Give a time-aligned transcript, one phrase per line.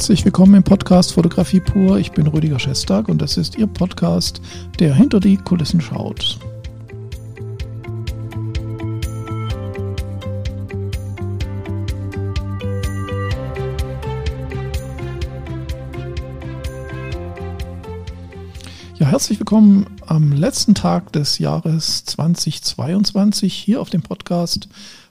[0.00, 1.98] Herzlich willkommen im Podcast Fotografie pur.
[1.98, 4.40] Ich bin Rüdiger Schestag und das ist Ihr Podcast,
[4.78, 6.38] der hinter die Kulissen schaut.
[18.94, 24.66] Ja, herzlich willkommen am letzten Tag des Jahres 2022 hier auf dem Podcast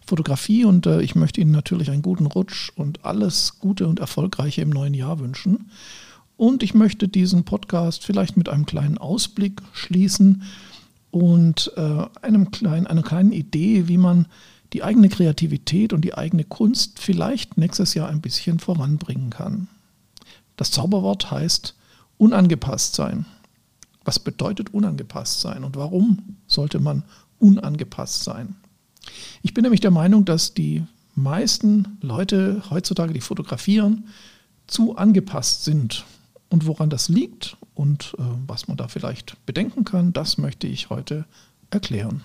[0.09, 4.61] Fotografie und äh, ich möchte Ihnen natürlich einen guten Rutsch und alles Gute und Erfolgreiche
[4.61, 5.69] im neuen Jahr wünschen.
[6.35, 10.43] Und ich möchte diesen Podcast vielleicht mit einem kleinen Ausblick schließen
[11.11, 14.25] und äh, einem kleinen, einer kleinen Idee, wie man
[14.73, 19.67] die eigene Kreativität und die eigene Kunst vielleicht nächstes Jahr ein bisschen voranbringen kann.
[20.57, 21.75] Das Zauberwort heißt
[22.17, 23.25] unangepasst sein.
[24.05, 27.03] Was bedeutet unangepasst sein und warum sollte man
[27.37, 28.55] unangepasst sein?
[29.41, 30.83] Ich bin nämlich der Meinung, dass die
[31.15, 34.05] meisten Leute heutzutage, die fotografieren,
[34.67, 36.05] zu angepasst sind.
[36.49, 40.89] Und woran das liegt und äh, was man da vielleicht bedenken kann, das möchte ich
[40.89, 41.25] heute
[41.69, 42.23] erklären.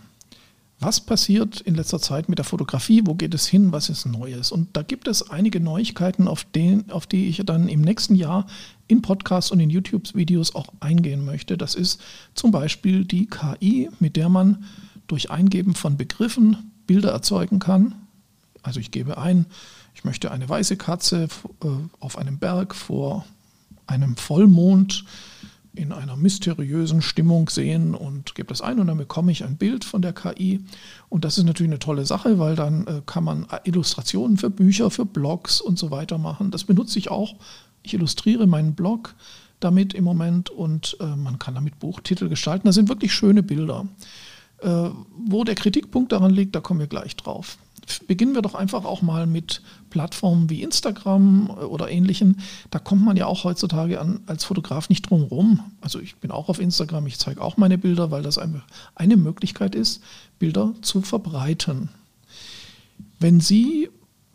[0.80, 3.02] Was passiert in letzter Zeit mit der Fotografie?
[3.04, 3.72] Wo geht es hin?
[3.72, 4.50] Was ist Neues?
[4.50, 8.46] Und da gibt es einige Neuigkeiten, auf, den, auf die ich dann im nächsten Jahr
[8.88, 11.56] in Podcasts und in YouTube-Videos auch eingehen möchte.
[11.56, 12.02] Das ist
[12.34, 14.64] zum Beispiel die KI, mit der man
[15.06, 17.94] durch Eingeben von Begriffen Bilder erzeugen kann.
[18.62, 19.46] Also ich gebe ein,
[19.94, 21.28] ich möchte eine weiße Katze
[21.62, 21.66] äh,
[22.00, 23.24] auf einem Berg vor
[23.86, 25.04] einem Vollmond
[25.74, 29.84] in einer mysteriösen Stimmung sehen und gebe das ein und dann bekomme ich ein Bild
[29.84, 30.60] von der KI.
[31.08, 34.90] Und das ist natürlich eine tolle Sache, weil dann äh, kann man Illustrationen für Bücher,
[34.90, 36.50] für Blogs und so weiter machen.
[36.50, 37.34] Das benutze ich auch.
[37.82, 39.14] Ich illustriere meinen Blog
[39.60, 42.66] damit im Moment und äh, man kann damit Buchtitel gestalten.
[42.66, 43.86] Das sind wirklich schöne Bilder.
[44.60, 44.90] Äh,
[45.26, 47.58] wo der Kritikpunkt daran liegt, da kommen wir gleich drauf.
[48.06, 49.60] Beginnen wir doch einfach auch mal mit
[49.90, 52.40] Plattformen wie Instagram äh, oder ähnlichen.
[52.70, 55.60] Da kommt man ja auch heutzutage an, als Fotograf nicht drum rum.
[55.80, 58.62] Also ich bin auch auf Instagram, ich zeige auch meine Bilder, weil das eine,
[58.94, 60.02] eine Möglichkeit ist,
[60.38, 61.90] Bilder zu verbreiten.
[63.18, 63.90] Wenn Sie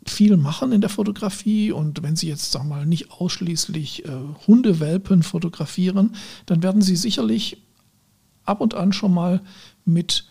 [0.06, 4.10] viel machen in der Fotografie und wenn Sie jetzt sagen wir mal nicht ausschließlich äh,
[4.46, 6.14] Hundewelpen fotografieren,
[6.46, 7.58] dann werden Sie sicherlich
[8.44, 9.40] ab und an schon mal
[9.84, 10.24] mit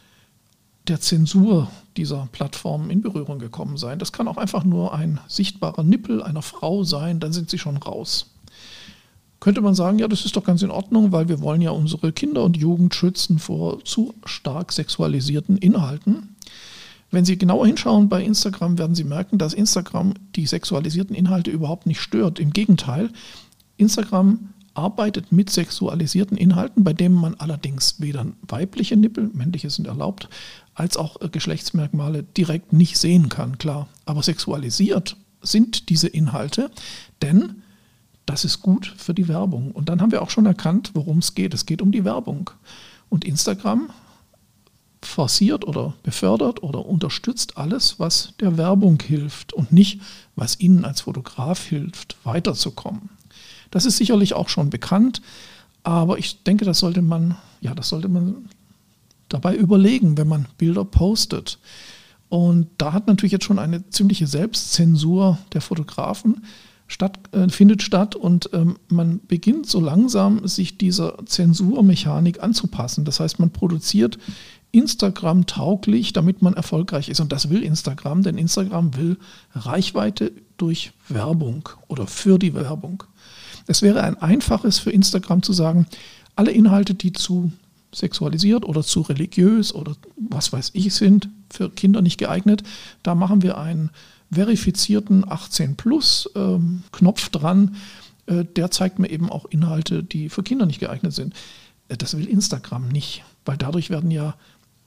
[0.88, 4.00] der Zensur dieser Plattform in Berührung gekommen sein.
[4.00, 7.78] Das kann auch einfach nur ein sichtbarer Nippel einer Frau sein, dann sind sie schon
[7.78, 8.28] raus.
[9.40, 12.12] Könnte man sagen, ja, das ist doch ganz in Ordnung, weil wir wollen ja unsere
[12.12, 16.36] Kinder und Jugend schützen vor zu stark sexualisierten Inhalten.
[17.12, 21.88] Wenn Sie genauer hinschauen bei Instagram, werden Sie merken, dass Instagram die sexualisierten Inhalte überhaupt
[21.88, 22.40] nicht stört.
[22.40, 23.10] Im Gegenteil,
[23.78, 30.30] Instagram arbeitet mit sexualisierten Inhalten, bei denen man allerdings weder weibliche Nippel, männliche sind erlaubt,
[30.74, 33.88] als auch Geschlechtsmerkmale direkt nicht sehen kann, klar.
[34.06, 36.72] Aber sexualisiert sind diese Inhalte,
[37.22, 37.62] denn
[38.26, 39.72] das ist gut für die Werbung.
[39.72, 41.54] Und dann haben wir auch schon erkannt, worum es geht.
[41.54, 42.52] Es geht um die Werbung.
[43.10, 43.90] Und Instagram
[45.02, 50.02] forciert oder befördert oder unterstützt alles, was der Werbung hilft und nicht,
[50.36, 53.10] was Ihnen als Fotograf hilft, weiterzukommen.
[53.72, 55.22] Das ist sicherlich auch schon bekannt,
[55.84, 58.50] aber ich denke, das sollte man, ja, das sollte man
[59.30, 61.60] dabei überlegen, wenn man Bilder postet.
[62.30, 66.44] Und da hat natürlich jetzt schon eine ziemliche Selbstzensur der Fotografen
[66.88, 73.06] statt, äh, findet statt und ähm, man beginnt so langsam sich dieser Zensurmechanik anzupassen.
[73.06, 74.18] Das heißt, man produziert
[74.72, 77.20] Instagram tauglich, damit man erfolgreich ist.
[77.20, 79.18] Und das will Instagram, denn Instagram will
[79.54, 83.04] Reichweite durch Werbung oder für die Werbung.
[83.70, 85.86] Es wäre ein einfaches für Instagram zu sagen,
[86.36, 87.52] alle Inhalte, die zu
[87.94, 92.64] sexualisiert oder zu religiös oder was weiß ich sind, für Kinder nicht geeignet,
[93.04, 93.92] da machen wir einen
[94.32, 97.76] verifizierten 18 Plus ähm, Knopf dran.
[98.26, 101.36] Äh, der zeigt mir eben auch Inhalte, die für Kinder nicht geeignet sind.
[101.90, 104.34] Äh, das will Instagram nicht, weil dadurch werden ja,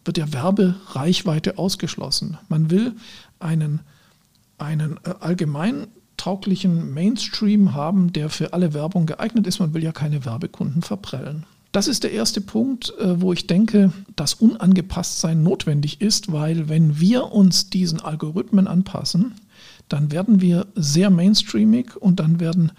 [0.04, 2.36] wird ja Werbereichweite ausgeschlossen.
[2.48, 2.94] Man will
[3.38, 3.78] einen,
[4.58, 5.86] einen äh, allgemein
[6.22, 9.58] tauglichen Mainstream haben, der für alle Werbung geeignet ist.
[9.58, 11.46] Man will ja keine Werbekunden verprellen.
[11.72, 17.00] Das ist der erste Punkt, äh, wo ich denke, dass Unangepasstsein notwendig ist, weil wenn
[17.00, 19.34] wir uns diesen Algorithmen anpassen,
[19.88, 22.70] dann werden wir sehr mainstreamig und dann werden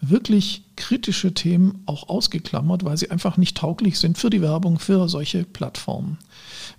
[0.00, 5.08] wirklich kritische Themen auch ausgeklammert, weil sie einfach nicht tauglich sind für die Werbung, für
[5.08, 6.18] solche Plattformen.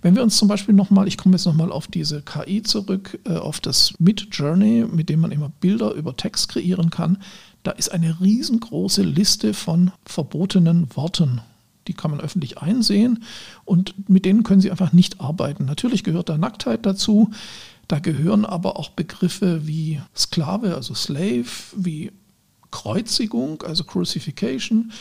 [0.00, 3.36] Wenn wir uns zum Beispiel nochmal, ich komme jetzt nochmal auf diese KI zurück, äh,
[3.36, 7.18] auf das Mid Journey, mit dem man immer Bilder über Text kreieren kann,
[7.62, 11.42] da ist eine riesengroße Liste von verbotenen Worten.
[11.86, 13.22] Die kann man öffentlich einsehen
[13.66, 15.66] und mit denen können Sie einfach nicht arbeiten.
[15.66, 17.30] Natürlich gehört da Nacktheit dazu.
[17.86, 21.46] Da gehören aber auch Begriffe wie Sklave, also Slave,
[21.76, 22.12] wie
[22.70, 24.92] Kreuzigung, also Crucifixion.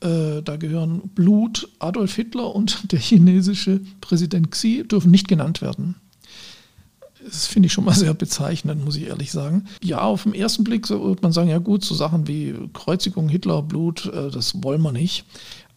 [0.00, 5.96] Äh, da gehören Blut, Adolf Hitler und der chinesische Präsident Xi dürfen nicht genannt werden.
[7.24, 9.66] Das finde ich schon mal sehr bezeichnend, muss ich ehrlich sagen.
[9.82, 13.62] Ja, auf den ersten Blick würde man sagen, ja gut, so Sachen wie Kreuzigung, Hitler,
[13.62, 15.24] Blut, äh, das wollen wir nicht.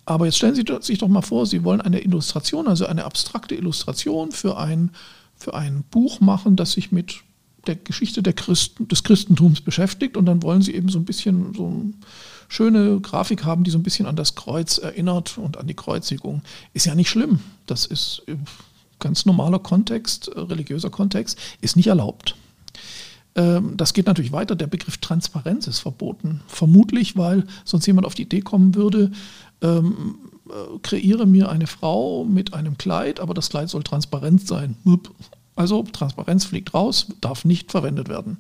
[0.06, 3.56] Aber jetzt stellen Sie sich doch mal vor, Sie wollen eine Illustration, also eine abstrakte
[3.56, 4.92] Illustration für ein,
[5.36, 7.24] für ein Buch machen, das sich mit
[7.68, 11.54] der Geschichte der Christen, des Christentums beschäftigt und dann wollen Sie eben so ein bisschen
[11.54, 11.94] so eine
[12.48, 16.42] schöne Grafik haben, die so ein bisschen an das Kreuz erinnert und an die Kreuzigung.
[16.74, 17.40] Ist ja nicht schlimm.
[17.66, 18.24] Das ist
[19.00, 22.36] ganz normaler Kontext, äh, religiöser Kontext, ist nicht erlaubt.
[23.36, 24.56] Ähm, das geht natürlich weiter.
[24.56, 26.42] Der Begriff Transparenz ist verboten.
[26.48, 29.12] Vermutlich, weil sonst jemand auf die Idee kommen würde,
[29.62, 30.16] ähm,
[30.50, 34.78] äh, kreiere mir eine Frau mit einem Kleid, aber das Kleid soll transparent sein.
[35.56, 38.38] Also Transparenz fliegt raus, darf nicht verwendet werden.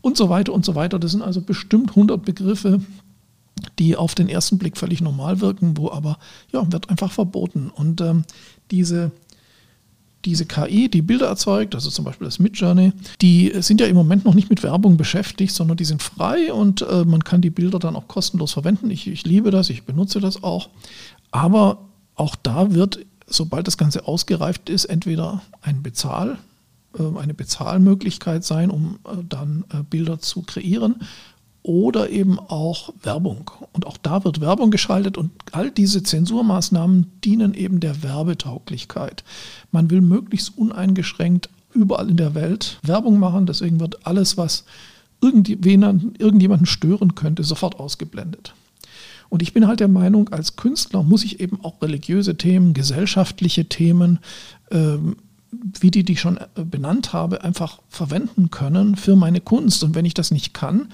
[0.00, 0.98] Und so weiter und so weiter.
[0.98, 2.80] Das sind also bestimmt 100 Begriffe,
[3.78, 6.18] die auf den ersten Blick völlig normal wirken, wo aber,
[6.52, 7.70] ja, wird einfach verboten.
[7.70, 8.24] Und ähm,
[8.70, 9.12] diese
[10.26, 12.92] diese KI, die Bilder erzeugt, also zum Beispiel das Midjourney,
[13.22, 16.82] die sind ja im Moment noch nicht mit Werbung beschäftigt, sondern die sind frei und
[16.82, 18.90] äh, man kann die Bilder dann auch kostenlos verwenden.
[18.90, 20.68] Ich, ich liebe das, ich benutze das auch.
[21.30, 21.78] Aber
[22.16, 26.38] auch da wird, sobald das Ganze ausgereift ist, entweder ein Bezahl,
[26.98, 30.96] äh, eine Bezahlmöglichkeit sein, um äh, dann äh, Bilder zu kreieren
[31.62, 33.50] oder eben auch Werbung.
[33.72, 39.24] Und auch da wird Werbung geschaltet und all diese Zensurmaßnahmen dienen eben der Werbetauglichkeit.
[39.72, 44.64] Man will möglichst uneingeschränkt überall in der Welt Werbung machen, deswegen wird alles, was
[45.20, 48.54] irgendjemanden stören könnte, sofort ausgeblendet.
[49.28, 53.68] Und ich bin halt der Meinung, als Künstler muss ich eben auch religiöse Themen, gesellschaftliche
[53.68, 54.18] Themen,
[54.70, 55.16] ähm,
[55.80, 59.82] wie die, die ich schon äh, benannt habe, einfach verwenden können für meine Kunst.
[59.84, 60.88] Und wenn ich das nicht kann,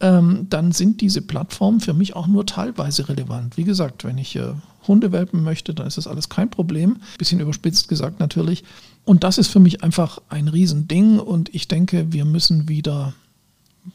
[0.00, 3.56] ähm, dann sind diese Plattformen für mich auch nur teilweise relevant.
[3.56, 4.52] Wie gesagt, wenn ich äh,
[4.86, 6.96] Hundewelpen möchte, dann ist das alles kein Problem.
[7.18, 8.64] Bisschen überspitzt gesagt natürlich.
[9.04, 13.14] Und das ist für mich einfach ein Riesending und ich denke, wir müssen wieder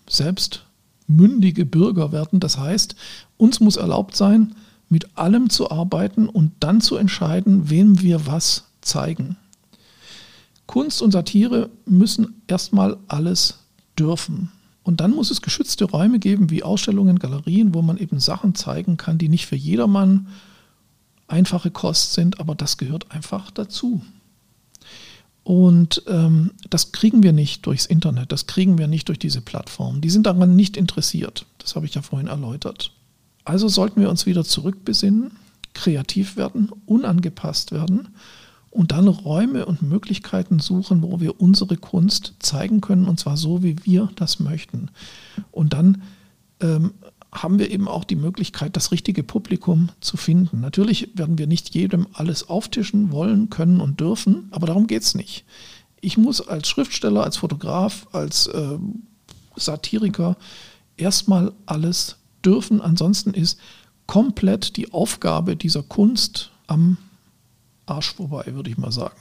[0.09, 0.65] selbst
[1.07, 2.39] mündige Bürger werden.
[2.39, 2.95] Das heißt,
[3.37, 4.55] uns muss erlaubt sein,
[4.89, 9.37] mit allem zu arbeiten und dann zu entscheiden, wem wir was zeigen.
[10.65, 13.59] Kunst und Satire müssen erstmal alles
[13.97, 14.51] dürfen.
[14.83, 18.95] Und dann muss es geschützte Räume geben, wie Ausstellungen, Galerien, wo man eben Sachen zeigen
[18.95, 20.27] kann, die nicht für jedermann
[21.27, 24.01] einfache Kost sind, aber das gehört einfach dazu.
[25.47, 30.01] Und ähm, das kriegen wir nicht durchs Internet, das kriegen wir nicht durch diese Plattformen.
[30.01, 31.45] Die sind daran nicht interessiert.
[31.59, 32.91] Das habe ich ja vorhin erläutert.
[33.45, 35.31] Also sollten wir uns wieder zurückbesinnen,
[35.73, 38.09] kreativ werden, unangepasst werden
[38.71, 43.63] und dann Räume und Möglichkeiten suchen, wo wir unsere Kunst zeigen können und zwar so,
[43.63, 44.89] wie wir das möchten.
[45.53, 46.01] Und dann
[46.59, 46.91] ähm,
[47.31, 50.61] haben wir eben auch die Möglichkeit, das richtige Publikum zu finden.
[50.61, 55.15] Natürlich werden wir nicht jedem alles auftischen wollen, können und dürfen, aber darum geht es
[55.15, 55.45] nicht.
[55.99, 58.77] Ich muss als Schriftsteller, als Fotograf, als äh,
[59.55, 60.37] Satiriker
[60.95, 62.81] erstmal alles dürfen.
[62.81, 63.59] Ansonsten ist
[64.05, 66.97] komplett die Aufgabe dieser Kunst am
[67.85, 69.15] Arsch vorbei, würde ich mal sagen.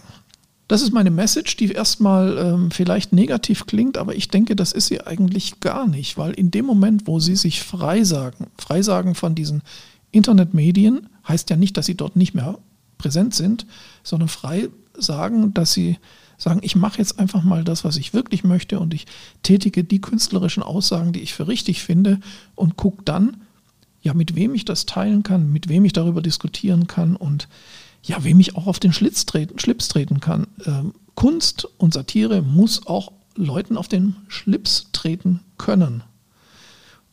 [0.69, 4.87] Das ist meine Message, die erstmal ähm, vielleicht negativ klingt, aber ich denke, das ist
[4.87, 9.63] sie eigentlich gar nicht, weil in dem Moment, wo sie sich freisagen, freisagen von diesen
[10.11, 12.59] Internetmedien, heißt ja nicht, dass sie dort nicht mehr
[12.99, 13.67] präsent sind,
[14.03, 14.69] sondern frei
[14.99, 15.99] sagen, dass sie
[16.37, 19.07] sagen, ich mache jetzt einfach mal das, was ich wirklich möchte und ich
[19.43, 22.19] tätige die künstlerischen Aussagen, die ich für richtig finde
[22.55, 23.39] und gucke dann,
[24.03, 27.49] ja, mit wem ich das teilen kann, mit wem ich darüber diskutieren kann und
[28.07, 30.47] ja, wem ich auch auf den Schlitz treten, Schlips treten kann.
[30.65, 36.03] Ähm, Kunst und Satire muss auch Leuten auf den Schlips treten können.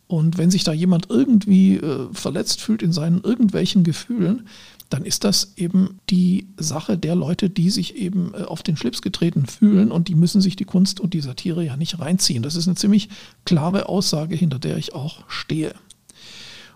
[0.07, 4.47] Und wenn sich da jemand irgendwie äh, verletzt fühlt in seinen irgendwelchen Gefühlen,
[4.89, 9.01] dann ist das eben die Sache der Leute, die sich eben äh, auf den Schlips
[9.01, 12.43] getreten fühlen und die müssen sich die Kunst und die Satire ja nicht reinziehen.
[12.43, 13.09] Das ist eine ziemlich
[13.45, 15.73] klare Aussage, hinter der ich auch stehe.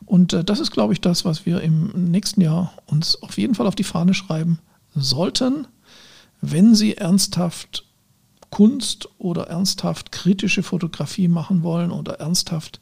[0.05, 3.55] Und äh, das ist, glaube ich, das, was wir im nächsten Jahr uns auf jeden
[3.55, 4.59] Fall auf die Fahne schreiben
[4.95, 5.67] sollten,
[6.41, 7.85] wenn Sie ernsthaft
[8.49, 12.79] Kunst oder ernsthaft kritische Fotografie machen wollen oder ernsthaft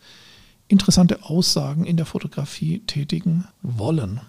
[0.68, 4.22] interessante Aussagen in der Fotografie tätigen wollen.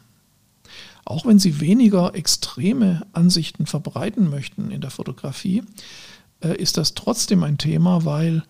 [1.04, 5.62] Auch wenn Sie weniger extreme Ansichten verbreiten möchten in der Fotografie,
[6.40, 8.42] äh, ist das trotzdem ein Thema, weil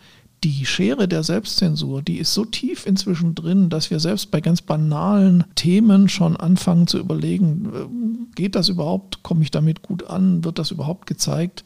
[0.45, 4.61] die Schere der Selbstzensur, die ist so tief inzwischen drin, dass wir selbst bei ganz
[4.61, 10.45] banalen Themen schon anfangen zu überlegen, äh, geht das überhaupt, komme ich damit gut an,
[10.45, 11.64] wird das überhaupt gezeigt,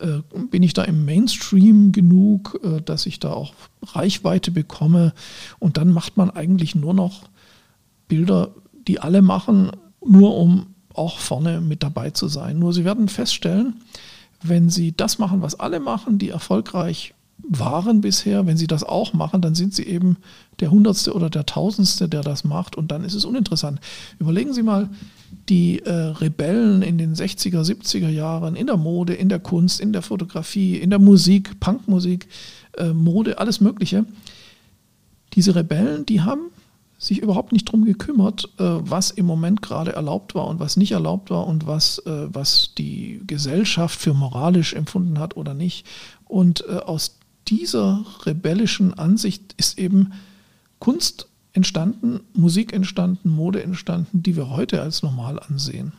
[0.00, 0.18] äh,
[0.50, 5.12] bin ich da im Mainstream genug, äh, dass ich da auch Reichweite bekomme?
[5.58, 7.28] Und dann macht man eigentlich nur noch
[8.08, 8.50] Bilder,
[8.86, 9.70] die alle machen,
[10.04, 12.58] nur um auch vorne mit dabei zu sein.
[12.58, 13.74] Nur Sie werden feststellen,
[14.42, 19.12] wenn Sie das machen, was alle machen, die erfolgreich waren bisher, wenn sie das auch
[19.12, 20.16] machen, dann sind sie eben
[20.60, 23.80] der Hundertste oder der Tausendste, der das macht und dann ist es uninteressant.
[24.18, 24.90] Überlegen Sie mal
[25.48, 29.92] die äh, Rebellen in den 60er, 70er Jahren in der Mode, in der Kunst, in
[29.92, 32.28] der Fotografie, in der Musik, Punkmusik,
[32.76, 34.04] äh, Mode, alles Mögliche.
[35.34, 36.50] Diese Rebellen, die haben
[36.98, 40.90] sich überhaupt nicht darum gekümmert, äh, was im Moment gerade erlaubt war und was nicht
[40.90, 45.86] erlaubt war und was, äh, was die Gesellschaft für moralisch empfunden hat oder nicht.
[46.24, 47.17] Und äh, aus
[47.50, 50.12] dieser rebellischen Ansicht ist eben
[50.78, 55.92] Kunst entstanden, Musik entstanden, Mode entstanden, die wir heute als normal ansehen.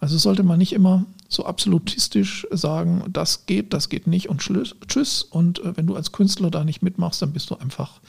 [0.00, 5.22] Also sollte man nicht immer so absolutistisch sagen, das geht, das geht nicht und tschüss.
[5.22, 8.00] Und äh, wenn du als Künstler da nicht mitmachst, dann bist du einfach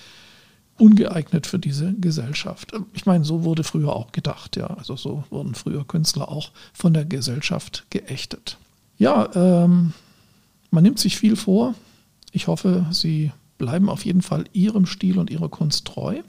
[0.78, 2.72] ungeeignet für diese Gesellschaft.
[2.94, 4.68] Ich meine, so wurde früher auch gedacht, ja.
[4.68, 8.58] Also so wurden früher Künstler auch von der Gesellschaft geächtet.
[8.98, 9.94] Ja, ähm,
[10.72, 11.76] man nimmt sich viel vor,
[12.32, 16.22] ich hoffe, Sie bleiben auf jeden Fall Ihrem Stil und Ihrer Kunst treu.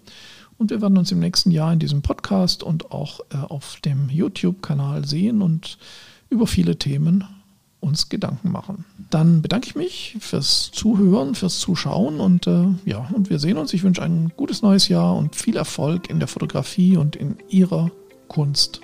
[0.58, 4.10] Und wir werden uns im nächsten Jahr in diesem Podcast und auch äh, auf dem
[4.10, 5.78] YouTube-Kanal sehen und
[6.28, 7.24] über viele Themen
[7.80, 8.84] uns Gedanken machen.
[9.08, 13.72] Dann bedanke ich mich fürs Zuhören, fürs Zuschauen und äh, ja, und wir sehen uns.
[13.72, 17.90] Ich wünsche ein gutes neues Jahr und viel Erfolg in der Fotografie und in Ihrer
[18.28, 18.82] Kunst.